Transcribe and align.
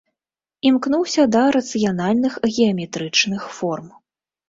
Імкнуўся 0.69 1.27
да 1.35 1.43
рацыянальных, 1.57 2.41
геаметрычных 2.55 3.49
форм. 3.61 3.97